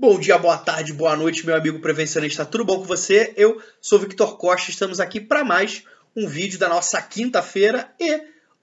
[0.00, 2.46] Bom dia, boa tarde, boa noite, meu amigo prevencionista.
[2.46, 3.34] Tudo bom com você?
[3.36, 4.70] Eu sou Victor Costa.
[4.70, 5.82] Estamos aqui para mais
[6.14, 8.22] um vídeo da nossa quinta-feira e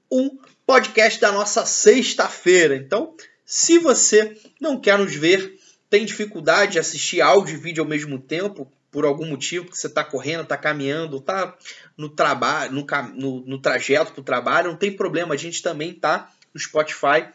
[0.10, 2.78] um podcast da nossa sexta-feira.
[2.78, 3.13] Então,
[3.44, 5.60] se você não quer nos ver,
[5.90, 9.88] tem dificuldade de assistir áudio e vídeo ao mesmo tempo, por algum motivo que você
[9.88, 11.54] está correndo, está caminhando, está
[11.97, 15.33] no trabalho, no, no, no trajeto para o trabalho, não tem problema.
[15.33, 17.27] A gente também está no Spotify,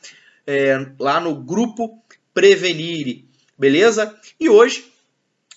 [0.47, 3.29] é, lá no grupo Prevenire,
[3.61, 4.19] beleza?
[4.41, 4.91] E hoje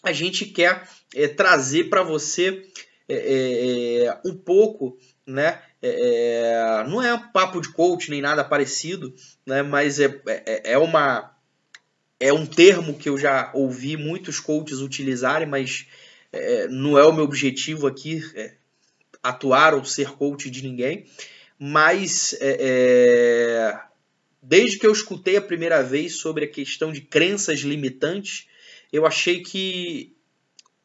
[0.03, 0.85] a gente quer
[1.15, 2.67] é, trazer para você
[3.07, 5.61] é, é, é, um pouco, né?
[5.81, 9.63] É, não é um papo de coach nem nada parecido, né?
[9.63, 10.21] Mas é,
[10.65, 11.33] é, uma
[12.19, 15.87] é um termo que eu já ouvi muitos coaches utilizarem, mas
[16.69, 18.21] não é o meu objetivo aqui
[19.21, 21.05] atuar ou ser coach de ninguém.
[21.59, 22.35] Mas
[24.43, 28.45] desde que eu escutei a primeira vez sobre a questão de crenças limitantes,
[28.91, 30.13] eu achei que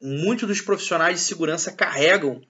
[0.01, 2.41] muitos dos profissionais de segurança carregam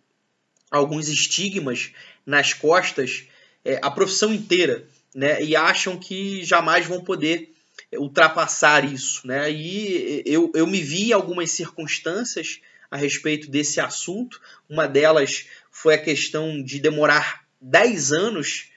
[0.70, 1.92] alguns estigmas
[2.26, 3.26] nas costas
[3.64, 5.42] é, a profissão inteira, né?
[5.42, 7.52] E acham que jamais vão poder
[7.94, 9.50] ultrapassar isso, né?
[9.50, 14.40] E eu, eu me vi algumas circunstâncias a respeito desse assunto.
[14.68, 18.70] Uma delas foi a questão de demorar 10 anos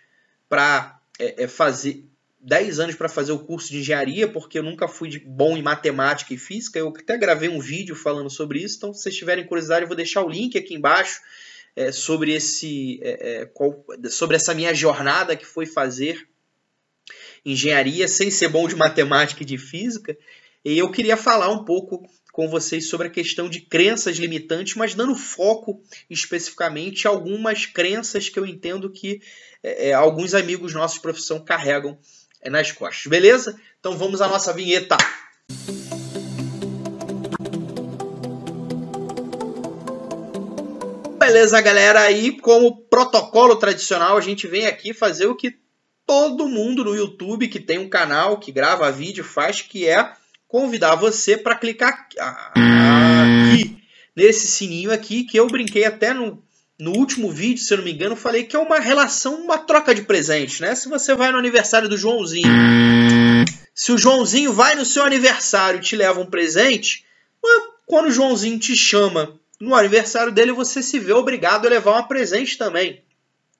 [0.47, 2.05] para é, é, fazer
[2.43, 6.33] 10 anos para fazer o curso de engenharia, porque eu nunca fui bom em matemática
[6.33, 6.79] e física.
[6.79, 9.95] Eu até gravei um vídeo falando sobre isso, então se vocês tiverem curiosidade, eu vou
[9.95, 11.21] deixar o link aqui embaixo
[11.75, 16.27] é, sobre, esse, é, é, qual, sobre essa minha jornada que foi fazer
[17.45, 20.17] engenharia sem ser bom de matemática e de física.
[20.63, 24.95] E eu queria falar um pouco com vocês sobre a questão de crenças limitantes, mas
[24.95, 29.21] dando foco especificamente a algumas crenças que eu entendo que
[29.61, 31.99] é, é alguns amigos nossos de profissão carregam
[32.41, 33.59] é nas costas, beleza?
[33.79, 34.97] Então vamos à nossa vinheta.
[41.19, 42.01] Beleza, galera?
[42.01, 45.55] Aí, como protocolo tradicional, a gente vem aqui fazer o que
[46.05, 50.11] todo mundo no YouTube que tem um canal, que grava vídeo, faz, que é
[50.47, 53.77] convidar você para clicar aqui
[54.15, 56.43] nesse sininho aqui, que eu brinquei até no
[56.81, 59.93] no último vídeo, se eu não me engano, falei que é uma relação, uma troca
[59.93, 60.73] de presentes, né?
[60.73, 62.47] Se você vai no aniversário do Joãozinho,
[63.71, 67.05] se o Joãozinho vai no seu aniversário e te leva um presente,
[67.85, 72.07] quando o Joãozinho te chama no aniversário dele, você se vê obrigado a levar um
[72.07, 73.03] presente também.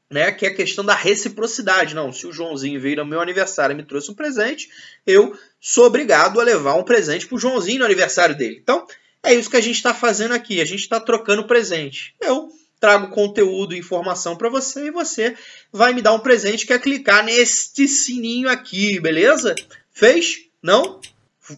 [0.10, 1.96] Né, que é a questão da reciprocidade.
[1.96, 4.68] Não, se o Joãozinho veio no meu aniversário e me trouxe um presente,
[5.08, 8.60] eu sou obrigado a levar um presente para o Joãozinho no aniversário dele.
[8.62, 8.86] Então,
[9.24, 10.60] é isso que a gente está fazendo aqui.
[10.60, 12.14] A gente está trocando presente.
[12.20, 15.38] Eu trago conteúdo e informação para você e você
[15.72, 19.54] vai me dar um presente que é clicar neste sininho aqui, beleza?
[19.94, 20.46] Fez?
[20.62, 21.00] Não?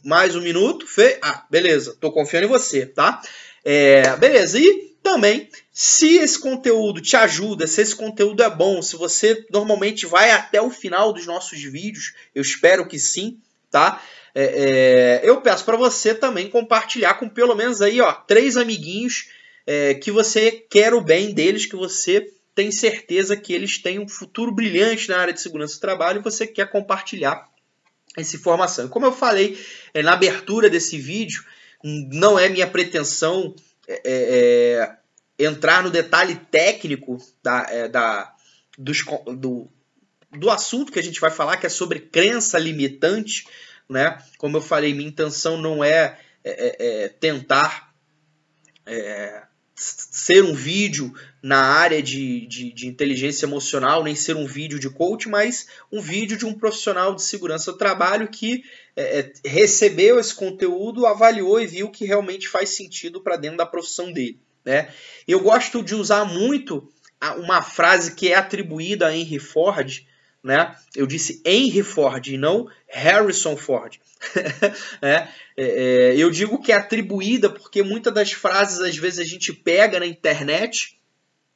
[0.04, 0.86] Mais um minuto?
[0.86, 1.18] Fez?
[1.22, 1.96] Ah, beleza.
[2.00, 3.22] Tô confiando em você, tá?
[3.64, 4.60] É, beleza.
[4.60, 10.06] E também, se esse conteúdo te ajuda, se esse conteúdo é bom, se você normalmente
[10.06, 13.40] vai até o final dos nossos vídeos, eu espero que sim,
[13.72, 14.02] tá?
[14.36, 19.30] É, é, eu peço para você também compartilhar com pelo menos aí, ó, três amiguinhos
[19.66, 24.08] é, que você quer o bem deles, que você tem certeza que eles têm um
[24.08, 27.50] futuro brilhante na área de segurança do trabalho e você quer compartilhar
[28.16, 28.88] essa informação.
[28.88, 29.58] Como eu falei
[29.94, 31.44] é, na abertura desse vídeo,
[31.84, 33.56] não é minha pretensão
[33.88, 34.98] é, é,
[35.40, 38.34] é entrar no detalhe técnico da, é, da,
[38.78, 39.04] dos,
[39.36, 39.68] do,
[40.32, 43.48] do assunto que a gente vai falar, que é sobre crença limitante.
[43.90, 44.18] Né?
[44.38, 47.92] Como eu falei, minha intenção não é, é tentar
[49.84, 54.90] ser um vídeo na área de, de, de, inteligência emocional, nem ser um vídeo de
[54.90, 58.64] coach, mas um vídeo de um profissional de segurança do trabalho que
[58.96, 63.66] é, é recebeu esse conteúdo, avaliou e viu que realmente faz sentido para dentro da
[63.66, 64.40] profissão dele.
[64.64, 64.90] Né?
[65.28, 66.90] Eu gosto de usar muito
[67.38, 70.06] uma frase que é atribuída a Henry Ford,
[70.44, 70.76] né?
[70.96, 73.98] Eu disse Henry Ford e não Harrison Ford.
[75.02, 79.54] é, é, eu digo que é atribuída porque muitas das frases às vezes a gente
[79.54, 81.00] pega na internet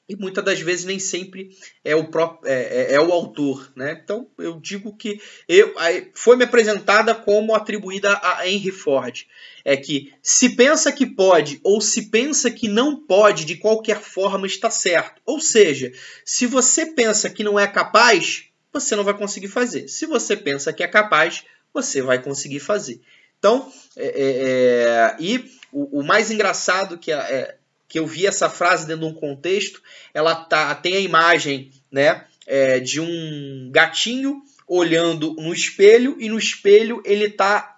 [0.10, 1.50] e muitas das vezes nem sempre
[1.84, 4.00] é o próprio é, é, é o autor, né?
[4.02, 5.20] Então eu digo que
[5.50, 5.76] eu,
[6.14, 9.26] foi me apresentada como atribuída a Henry Ford.
[9.66, 14.48] É que se pensa que pode ou se pensa que não pode, de qualquer forma
[14.48, 15.22] está certo.
[15.26, 15.92] Ou seja,
[16.24, 18.47] se você pensa que não é capaz,
[18.80, 19.88] você não vai conseguir fazer.
[19.88, 21.44] Se você pensa que é capaz,
[21.74, 23.02] você vai conseguir fazer.
[23.40, 27.56] Então, é, é, é, e o, o, mais engraçado que, é,
[27.88, 29.82] que eu vi essa frase dentro de um contexto,
[30.14, 36.38] ela tá, tem a imagem né, é, de um gatinho olhando no espelho e no
[36.38, 37.74] espelho ele está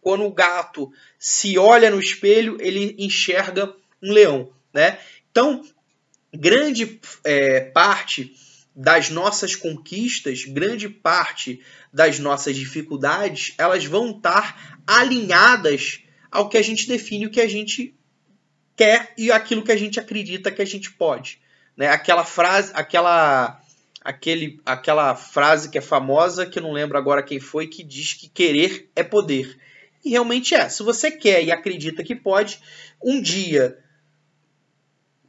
[0.00, 4.98] quando o gato se olha no espelho ele enxerga um leão, né?
[5.30, 5.64] Então
[6.34, 8.34] grande é, parte
[8.78, 11.60] das nossas conquistas, grande parte
[11.92, 17.48] das nossas dificuldades, elas vão estar alinhadas ao que a gente define o que a
[17.48, 17.92] gente
[18.76, 21.40] quer e aquilo que a gente acredita que a gente pode,
[21.76, 21.88] né?
[21.88, 23.60] Aquela frase, aquela
[24.00, 28.14] aquele, aquela frase que é famosa, que eu não lembro agora quem foi, que diz
[28.14, 29.58] que querer é poder.
[30.04, 30.68] E realmente é.
[30.68, 32.60] Se você quer e acredita que pode,
[33.02, 33.76] um dia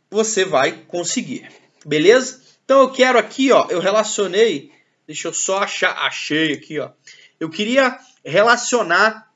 [0.08, 1.50] você vai conseguir.
[1.84, 2.48] Beleza?
[2.70, 4.72] Então eu quero aqui, ó, eu relacionei,
[5.08, 6.92] deixa eu só achar, achei aqui, ó.
[7.40, 9.28] Eu queria relacionar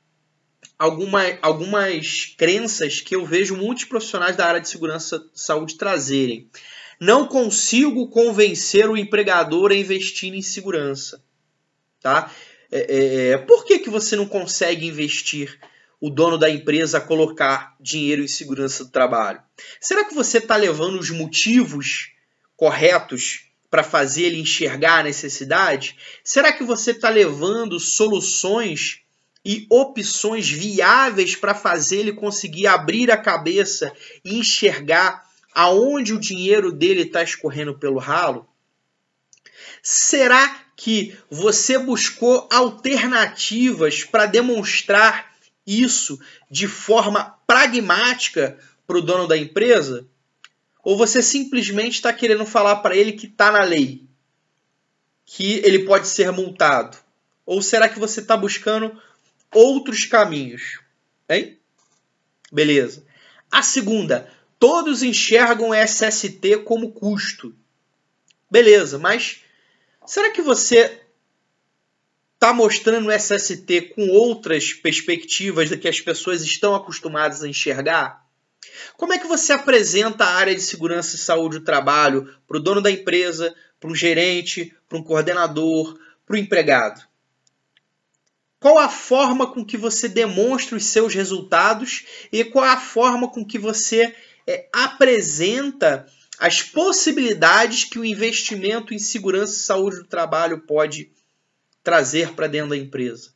[0.78, 6.48] alguma, algumas crenças que eu vejo muitos profissionais da área de segurança saúde trazerem.
[7.00, 11.20] Não consigo convencer o empregador a investir em segurança.
[12.00, 12.30] Tá?
[12.70, 15.58] É, é, é, por que, que você não consegue investir
[16.00, 19.42] o dono da empresa a colocar dinheiro em segurança do trabalho?
[19.80, 22.13] Será que você está levando os motivos
[22.56, 25.96] corretos para fazer ele enxergar a necessidade?
[26.22, 29.00] Será que você está levando soluções
[29.44, 33.92] e opções viáveis para fazer ele conseguir abrir a cabeça
[34.24, 35.24] e enxergar
[35.54, 38.48] aonde o dinheiro dele está escorrendo pelo ralo?
[39.82, 45.34] Será que você buscou alternativas para demonstrar
[45.66, 46.18] isso
[46.50, 50.06] de forma pragmática para o dono da empresa?
[50.84, 54.04] Ou você simplesmente está querendo falar para ele que está na lei,
[55.24, 56.98] que ele pode ser multado?
[57.46, 59.00] Ou será que você está buscando
[59.52, 60.78] outros caminhos?
[61.28, 61.58] Hein?
[62.52, 63.04] Beleza.
[63.50, 67.54] A segunda, todos enxergam SST como custo.
[68.50, 69.40] Beleza, mas
[70.06, 71.00] será que você
[72.34, 78.23] está mostrando SST com outras perspectivas do que as pessoas estão acostumadas a enxergar?
[78.96, 82.60] Como é que você apresenta a área de segurança e saúde do trabalho para o
[82.60, 87.02] dono da empresa, para um gerente, para um coordenador, para o empregado?
[88.58, 93.44] Qual a forma com que você demonstra os seus resultados e qual a forma com
[93.44, 94.14] que você
[94.46, 96.06] é, apresenta
[96.38, 101.12] as possibilidades que o investimento em segurança e saúde do trabalho pode
[101.82, 103.34] trazer para dentro da empresa?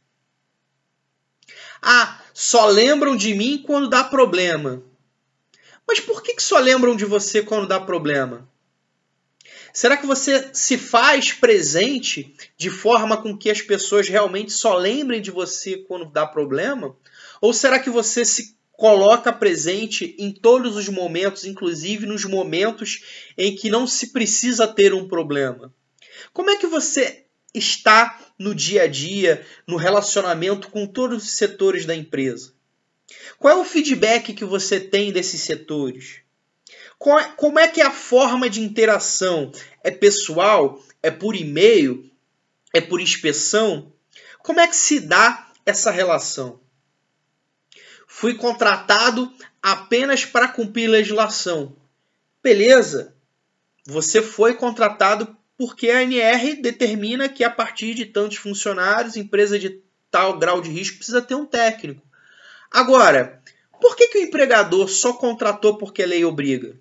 [1.83, 4.83] Ah, só lembram de mim quando dá problema.
[5.89, 8.47] Mas por que, que só lembram de você quando dá problema?
[9.73, 15.23] Será que você se faz presente de forma com que as pessoas realmente só lembrem
[15.23, 16.95] de você quando dá problema?
[17.41, 23.03] Ou será que você se coloca presente em todos os momentos, inclusive nos momentos
[23.37, 25.73] em que não se precisa ter um problema?
[26.35, 27.25] Como é que você
[27.55, 32.58] está no dia a dia, no relacionamento com todos os setores da empresa?
[33.39, 36.21] Qual é o feedback que você tem desses setores?
[37.01, 39.53] É, como é que é a forma de interação?
[39.83, 40.83] É pessoal?
[41.03, 42.11] É por e-mail?
[42.75, 43.93] É por inspeção?
[44.43, 46.61] Como é que se dá essa relação?
[48.07, 49.33] Fui contratado
[49.63, 51.77] apenas para cumprir legislação.
[52.43, 53.15] Beleza.
[53.87, 59.83] Você foi contratado porque a ANR determina que a partir de tantos funcionários, empresa de
[60.11, 62.08] tal grau de risco precisa ter um técnico.
[62.71, 63.43] Agora,
[63.81, 66.77] por que, que o empregador só contratou porque a lei obriga?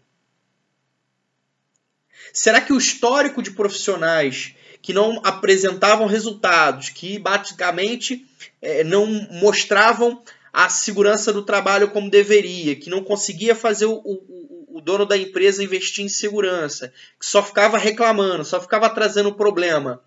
[2.34, 8.25] Será que o histórico de profissionais que não apresentavam resultados, que basicamente
[8.62, 14.77] é, não mostravam a segurança do trabalho como deveria, que não conseguia fazer o, o,
[14.77, 20.01] o dono da empresa investir em segurança, que só ficava reclamando, só ficava trazendo problema,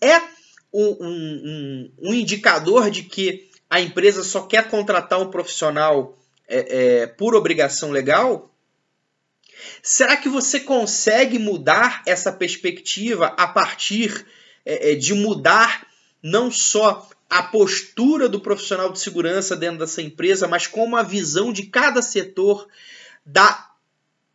[0.00, 0.18] é
[0.72, 7.06] um, um, um indicador de que a empresa só quer contratar um profissional é, é,
[7.06, 8.50] por obrigação legal?
[9.82, 14.26] Será que você consegue mudar essa perspectiva a partir
[14.64, 15.86] é, é, de mudar
[16.22, 21.52] não só a postura do profissional de segurança dentro dessa empresa, mas como a visão
[21.52, 22.66] de cada setor
[23.24, 23.70] da,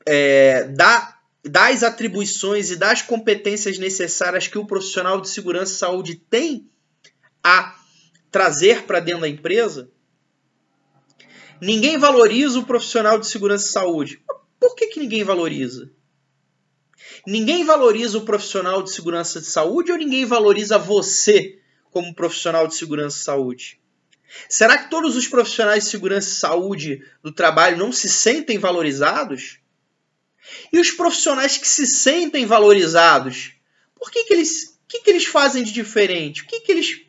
[0.05, 6.15] é, da, das atribuições e das competências necessárias que o profissional de segurança e saúde
[6.15, 6.69] tem
[7.43, 7.75] a
[8.33, 9.91] trazer para dentro da empresa,
[11.61, 14.21] ninguém valoriza o profissional de segurança e saúde.
[14.59, 15.91] Por que, que ninguém valoriza?
[17.27, 21.59] Ninguém valoriza o profissional de segurança de saúde ou ninguém valoriza você
[21.91, 23.79] como profissional de segurança e saúde?
[24.49, 29.59] Será que todos os profissionais de segurança e saúde do trabalho não se sentem valorizados?
[30.71, 33.53] E os profissionais que se sentem valorizados,
[33.95, 36.41] por que, que eles que, que eles fazem de diferente?
[36.41, 37.02] O que, que eles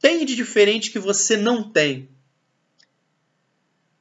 [0.00, 2.08] têm de diferente que você não tem?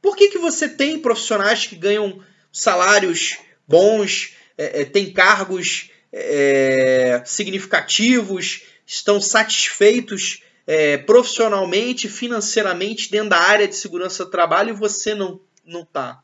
[0.01, 3.38] Por que, que você tem profissionais que ganham salários
[3.68, 13.68] bons, é, é, têm cargos é, significativos, estão satisfeitos é, profissionalmente, financeiramente dentro da área
[13.68, 16.24] de segurança do trabalho e você não não está?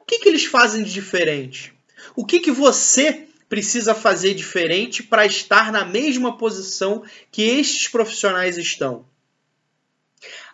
[0.00, 1.74] O que, que eles fazem de diferente?
[2.14, 8.58] O que, que você precisa fazer diferente para estar na mesma posição que estes profissionais
[8.58, 9.06] estão.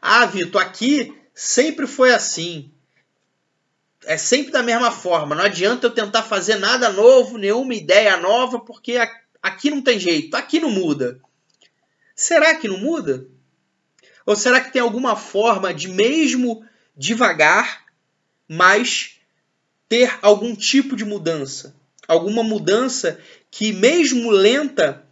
[0.00, 2.70] Ah, Vitor, aqui sempre foi assim.
[4.04, 5.34] É sempre da mesma forma.
[5.34, 8.98] Não adianta eu tentar fazer nada novo, nenhuma ideia nova, porque
[9.42, 11.18] aqui não tem jeito, aqui não muda.
[12.14, 13.26] Será que não muda?
[14.26, 16.64] Ou será que tem alguma forma de, mesmo
[16.96, 17.84] devagar,
[18.48, 19.18] mas
[19.88, 21.74] ter algum tipo de mudança?
[22.06, 23.18] Alguma mudança
[23.50, 25.06] que, mesmo lenta,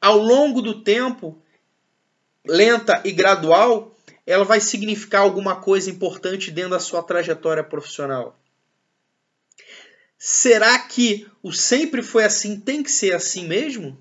[0.00, 1.40] ao longo do tempo,
[2.46, 8.38] lenta e gradual, ela vai significar alguma coisa importante dentro da sua trajetória profissional.
[10.16, 13.98] Será que o sempre foi assim tem que ser assim mesmo?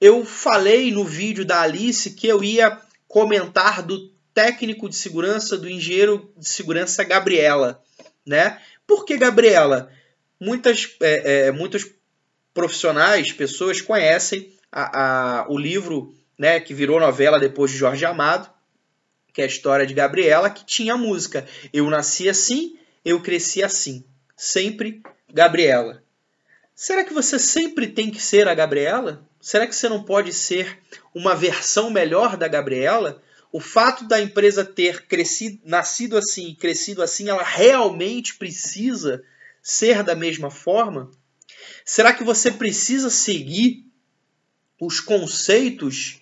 [0.00, 5.70] Eu falei no vídeo da Alice que eu ia comentar do técnico de segurança, do
[5.70, 7.82] engenheiro de segurança Gabriela,
[8.26, 8.60] né?
[8.86, 9.90] Por que Gabriela?
[10.40, 11.86] Muitas, é, é, muitos
[12.52, 18.50] profissionais, pessoas conhecem a, a, o livro né, que virou novela depois de Jorge Amado,
[19.32, 23.62] que é a história de Gabriela, que tinha a música Eu nasci assim, eu cresci
[23.62, 24.04] assim.
[24.36, 25.02] Sempre
[25.32, 26.02] Gabriela.
[26.74, 29.26] Será que você sempre tem que ser a Gabriela?
[29.40, 30.78] Será que você não pode ser
[31.14, 33.22] uma versão melhor da Gabriela?
[33.52, 39.22] O fato da empresa ter crescido, nascido assim, crescido assim, ela realmente precisa
[39.66, 41.10] ser da mesma forma?
[41.84, 43.84] Será que você precisa seguir
[44.80, 46.20] os conceitos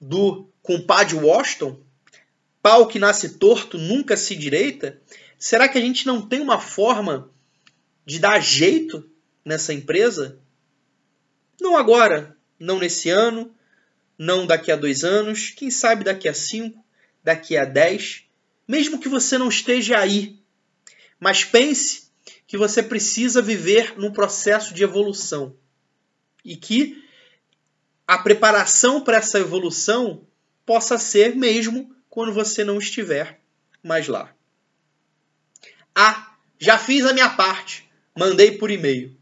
[0.00, 1.80] do compadre Washington?
[2.60, 5.00] Pau que nasce torto nunca se direita?
[5.38, 7.30] Será que a gente não tem uma forma
[8.04, 9.08] de dar jeito
[9.44, 10.40] nessa empresa?
[11.60, 13.54] Não agora, não nesse ano,
[14.18, 16.84] não daqui a dois anos, quem sabe daqui a cinco,
[17.22, 18.24] daqui a dez,
[18.66, 20.40] mesmo que você não esteja aí.
[21.20, 22.05] Mas pense
[22.46, 25.56] que você precisa viver num processo de evolução
[26.44, 27.04] e que
[28.06, 30.26] a preparação para essa evolução
[30.64, 33.40] possa ser mesmo quando você não estiver
[33.82, 34.32] mais lá.
[35.94, 39.16] Ah, já fiz a minha parte, mandei por e-mail.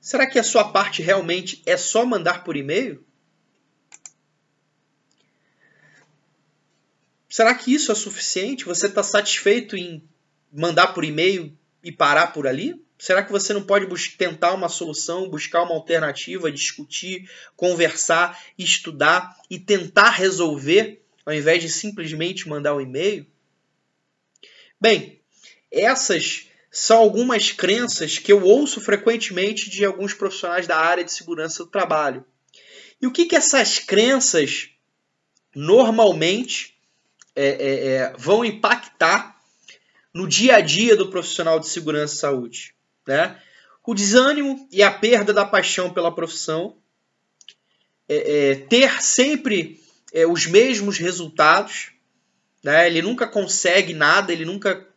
[0.00, 3.04] Será que a sua parte realmente é só mandar por e-mail?
[7.28, 8.64] Será que isso é suficiente?
[8.64, 10.08] Você está satisfeito em
[10.56, 12.82] mandar por e-mail e parar por ali?
[12.98, 13.86] Será que você não pode
[14.16, 21.68] tentar uma solução, buscar uma alternativa, discutir, conversar, estudar e tentar resolver, ao invés de
[21.68, 23.26] simplesmente mandar um e-mail?
[24.80, 25.20] Bem,
[25.70, 31.64] essas são algumas crenças que eu ouço frequentemente de alguns profissionais da área de segurança
[31.64, 32.24] do trabalho.
[33.00, 34.70] E o que, que essas crenças
[35.54, 36.76] normalmente
[37.34, 39.35] é, é, é, vão impactar
[40.16, 42.74] no dia a dia do profissional de segurança e saúde.
[43.06, 43.38] Né?
[43.86, 46.78] O desânimo e a perda da paixão pela profissão,
[48.08, 49.78] é, é, ter sempre
[50.14, 51.90] é, os mesmos resultados,
[52.64, 52.86] né?
[52.86, 54.88] ele nunca consegue nada, ele nunca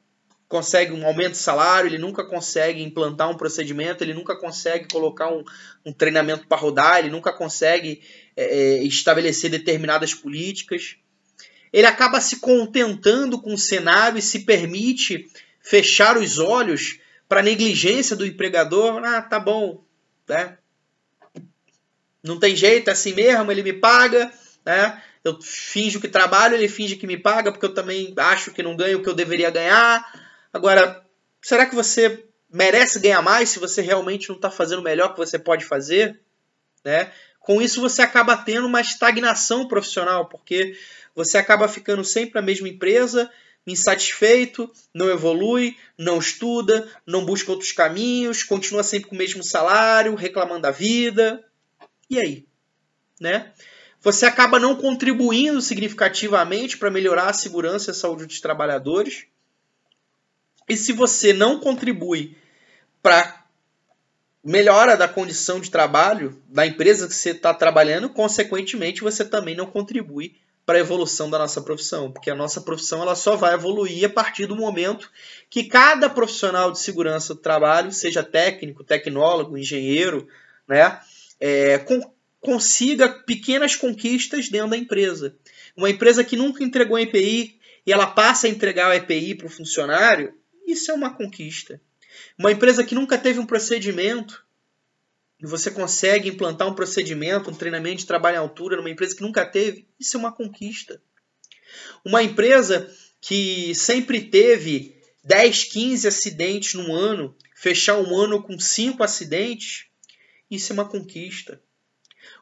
[0.48, 5.32] consegue um aumento de salário, ele nunca consegue implantar um procedimento, ele nunca consegue colocar
[5.32, 5.44] um,
[5.86, 8.02] um treinamento para rodar, ele nunca consegue
[8.38, 10.96] é, é, estabelecer determinadas políticas
[11.72, 15.30] ele acaba se contentando com o cenário e se permite
[15.62, 19.04] fechar os olhos para a negligência do empregador.
[19.04, 19.84] Ah, tá bom,
[20.28, 20.58] né?
[22.24, 24.32] Não tem jeito, é assim mesmo, ele me paga,
[24.66, 25.02] né?
[25.24, 28.76] Eu finjo que trabalho, ele finge que me paga, porque eu também acho que não
[28.76, 30.04] ganho o que eu deveria ganhar.
[30.52, 31.06] Agora,
[31.42, 35.18] será que você merece ganhar mais se você realmente não está fazendo o melhor que
[35.18, 36.20] você pode fazer?
[36.84, 37.12] Né?
[37.40, 40.78] Com isso, você acaba tendo uma estagnação profissional, porque
[41.16, 43.32] você acaba ficando sempre na mesma empresa,
[43.66, 50.16] insatisfeito, não evolui, não estuda, não busca outros caminhos, continua sempre com o mesmo salário,
[50.16, 51.44] reclamando da vida.
[52.10, 52.46] E aí?
[53.20, 53.52] Né?
[54.02, 59.26] Você acaba não contribuindo significativamente para melhorar a segurança e a saúde dos trabalhadores.
[60.68, 62.38] E se você não contribui
[63.02, 63.39] para
[64.44, 69.66] melhora da condição de trabalho da empresa que você está trabalhando, consequentemente você também não
[69.66, 74.06] contribui para a evolução da nossa profissão, porque a nossa profissão ela só vai evoluir
[74.06, 75.10] a partir do momento
[75.50, 80.28] que cada profissional de segurança do trabalho, seja técnico, tecnólogo, engenheiro,
[80.68, 81.00] né,
[81.40, 82.00] é, com,
[82.40, 85.36] consiga pequenas conquistas dentro da empresa.
[85.76, 89.50] Uma empresa que nunca entregou EPI e ela passa a entregar o EPI para o
[89.50, 90.36] funcionário,
[90.68, 91.82] isso é uma conquista.
[92.38, 94.44] Uma empresa que nunca teve um procedimento
[95.42, 99.22] e você consegue implantar um procedimento, um treinamento de trabalho em altura numa empresa que
[99.22, 101.02] nunca teve, isso é uma conquista.
[102.04, 109.02] Uma empresa que sempre teve 10, 15 acidentes no ano, fechar um ano com 5
[109.04, 109.86] acidentes,
[110.50, 111.62] isso é uma conquista.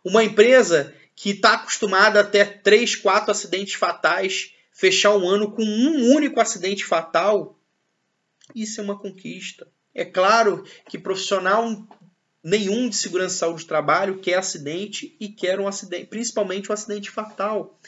[0.03, 5.63] Uma empresa que está acostumada a ter 3, 4 acidentes fatais, fechar um ano com
[5.63, 7.56] um único acidente fatal,
[8.55, 9.67] isso é uma conquista.
[9.93, 11.87] É claro que profissional
[12.43, 16.73] nenhum de segurança e saúde do trabalho quer acidente e quer um acidente, principalmente um
[16.73, 17.79] acidente fatal.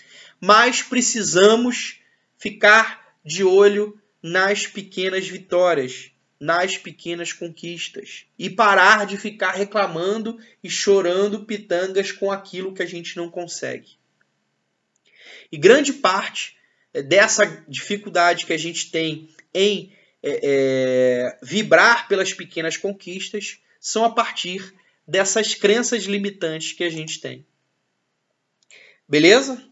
[0.42, 2.00] Mas precisamos
[2.38, 10.70] ficar de olho nas pequenas vitórias, nas pequenas conquistas e parar de ficar reclamando e
[10.70, 13.98] chorando pitangas com aquilo que a gente não consegue.
[15.52, 16.58] E grande parte
[17.08, 24.10] dessa dificuldade que a gente tem em é, é, vibrar pelas pequenas conquistas são a
[24.10, 24.74] partir
[25.08, 27.46] dessas crenças limitantes que a gente tem.
[29.08, 29.64] Beleza?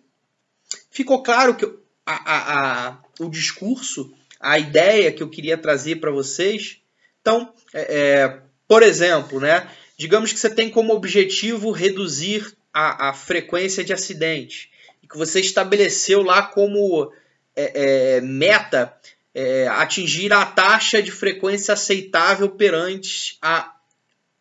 [0.90, 1.66] Ficou claro que
[2.06, 6.82] a, a, a, o discurso, a ideia que eu queria trazer para vocês?
[7.22, 13.84] Então, é, é, por exemplo, né, digamos que você tem como objetivo reduzir a, frequência
[13.84, 14.70] de acidentes
[15.02, 17.12] e que você estabeleceu lá como
[17.56, 18.96] é meta
[19.40, 23.72] é, atingir a taxa de frequência aceitável perante a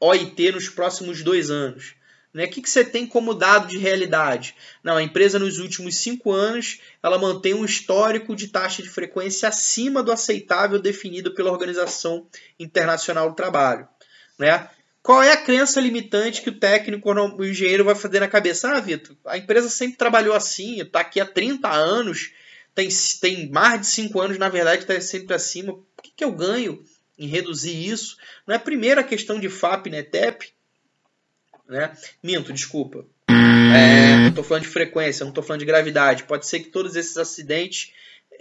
[0.01, 1.95] OIT nos próximos dois anos.
[2.33, 2.47] Né?
[2.47, 4.55] O que, que você tem como dado de realidade?
[4.83, 9.51] Não, a empresa nos últimos cinco anos ela mantém um histórico de taxa de frequência
[9.51, 12.27] acima do aceitável definido pela Organização
[12.59, 13.87] Internacional do Trabalho.
[14.39, 14.67] Né?
[15.03, 18.71] Qual é a crença limitante que o técnico ou o engenheiro vai fazer na cabeça?
[18.71, 22.31] Ah, Vitor, a empresa sempre trabalhou assim, está aqui há 30 anos,
[22.77, 22.89] tem,
[23.21, 25.73] tem mais de 5 anos, na verdade, está sempre acima.
[25.73, 26.85] O que, que eu ganho?
[27.19, 28.17] em reduzir isso.
[28.47, 30.03] Não é a primeira questão de FAP, né?
[30.03, 30.53] TEP.
[31.69, 31.97] Né?
[32.23, 33.07] Minto, desculpa.
[33.29, 36.25] É, não estou falando de frequência, não estou falando de gravidade.
[36.25, 37.93] Pode ser que todos esses acidentes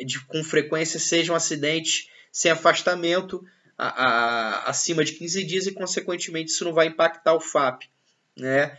[0.06, 3.44] de, com frequência sejam acidentes sem afastamento
[3.78, 7.84] a, a, acima de 15 dias e, consequentemente, isso não vai impactar o FAP
[8.38, 8.78] né?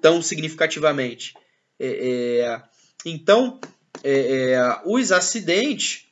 [0.00, 1.34] tão significativamente.
[1.78, 2.62] É, é,
[3.04, 3.60] então,
[4.04, 6.06] é, é, os acidentes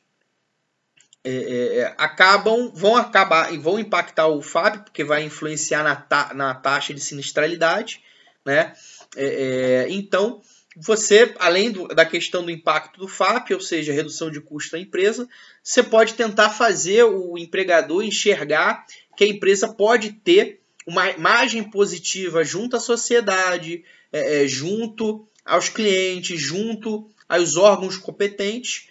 [1.22, 5.94] é, é, é, acabam, vão acabar e vão impactar o FAB, porque vai influenciar na,
[5.94, 8.02] ta, na taxa de sinistralidade,
[8.44, 8.74] né?
[9.14, 10.40] É então,
[10.74, 14.78] você, além do, da questão do impacto do FAP, ou seja, redução de custo da
[14.78, 15.28] empresa,
[15.62, 22.42] você pode tentar fazer o empregador enxergar que a empresa pode ter uma imagem positiva
[22.42, 28.88] junto à sociedade, é, junto aos clientes, junto aos órgãos competentes,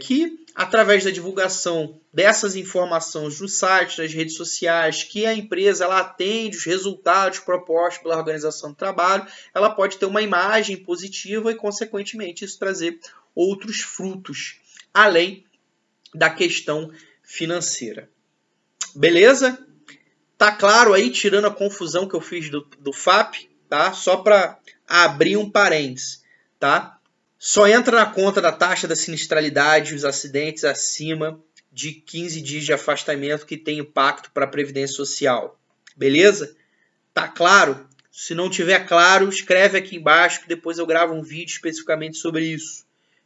[0.00, 6.00] que através da divulgação dessas informações nos sites, nas redes sociais, que a empresa ela
[6.00, 11.54] atende os resultados propostos pela organização do trabalho, ela pode ter uma imagem positiva e,
[11.54, 12.98] consequentemente, isso trazer
[13.34, 14.60] outros frutos,
[14.92, 15.44] além
[16.14, 16.90] da questão
[17.22, 18.08] financeira.
[18.94, 19.58] Beleza?
[20.38, 23.92] Tá claro aí, tirando a confusão que eu fiz do, do FAP, tá?
[23.92, 26.24] Só para abrir um parênteses,
[26.58, 26.99] tá?
[27.42, 32.72] Só entra na conta da taxa da sinistralidade os acidentes acima de 15 dias de
[32.74, 35.58] afastamento que tem impacto para a Previdência Social.
[35.96, 36.54] Beleza?
[37.14, 37.88] Tá claro?
[38.12, 42.44] Se não tiver claro, escreve aqui embaixo que depois eu gravo um vídeo especificamente sobre
[42.44, 42.84] isso.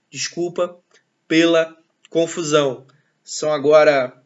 [0.09, 0.79] Desculpa
[1.27, 1.77] pela
[2.09, 2.87] confusão.
[3.25, 4.23] São agora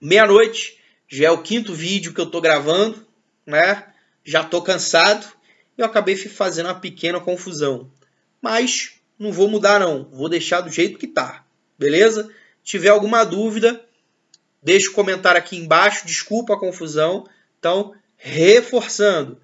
[0.00, 3.06] meia-noite, já é o quinto vídeo que eu estou gravando,
[3.44, 3.86] né?
[4.24, 5.30] Já estou cansado
[5.76, 7.92] e eu acabei fazendo uma pequena confusão.
[8.40, 11.44] Mas não vou mudar não, vou deixar do jeito que tá,
[11.78, 12.32] beleza?
[12.64, 13.84] Tiver alguma dúvida,
[14.62, 17.28] deixa o comentário aqui embaixo, desculpa a confusão.
[17.58, 19.38] Então, reforçando,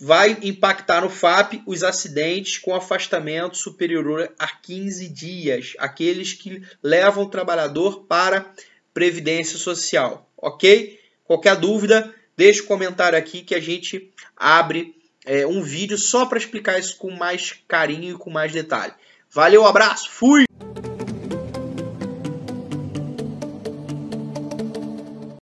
[0.00, 7.24] vai impactar no FAP os acidentes com afastamento superior a 15 dias, aqueles que levam
[7.24, 8.50] o trabalhador para
[8.94, 10.98] previdência social, ok?
[11.24, 14.97] Qualquer dúvida, deixa o comentário aqui que a gente abre
[15.28, 18.94] é, um vídeo só para explicar isso com mais carinho e com mais detalhe.
[19.30, 20.46] Valeu, abraço, fui!